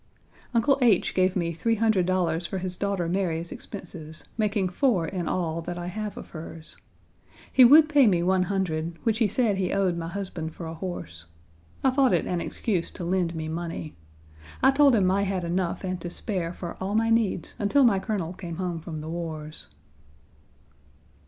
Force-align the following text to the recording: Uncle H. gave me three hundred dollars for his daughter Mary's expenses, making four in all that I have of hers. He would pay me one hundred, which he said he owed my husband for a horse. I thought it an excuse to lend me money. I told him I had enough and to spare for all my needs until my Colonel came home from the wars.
Uncle 0.55 0.79
H. 0.81 1.13
gave 1.13 1.35
me 1.35 1.53
three 1.53 1.75
hundred 1.75 2.07
dollars 2.07 2.47
for 2.47 2.57
his 2.57 2.75
daughter 2.75 3.07
Mary's 3.07 3.51
expenses, 3.51 4.23
making 4.35 4.67
four 4.69 5.07
in 5.07 5.27
all 5.27 5.61
that 5.61 5.77
I 5.77 5.85
have 5.89 6.17
of 6.17 6.31
hers. 6.31 6.75
He 7.53 7.63
would 7.63 7.87
pay 7.87 8.07
me 8.07 8.23
one 8.23 8.41
hundred, 8.49 8.95
which 9.03 9.19
he 9.19 9.27
said 9.27 9.57
he 9.57 9.71
owed 9.71 9.95
my 9.97 10.07
husband 10.07 10.55
for 10.55 10.65
a 10.65 10.73
horse. 10.73 11.27
I 11.83 11.91
thought 11.91 12.13
it 12.13 12.25
an 12.25 12.41
excuse 12.41 12.89
to 12.89 13.03
lend 13.03 13.35
me 13.35 13.47
money. 13.47 13.93
I 14.63 14.71
told 14.71 14.95
him 14.95 15.11
I 15.11 15.21
had 15.21 15.43
enough 15.43 15.83
and 15.83 16.01
to 16.01 16.09
spare 16.09 16.51
for 16.51 16.75
all 16.81 16.95
my 16.95 17.11
needs 17.11 17.53
until 17.59 17.83
my 17.83 17.99
Colonel 17.99 18.33
came 18.33 18.55
home 18.55 18.79
from 18.79 19.01
the 19.01 19.09
wars. 19.09 19.67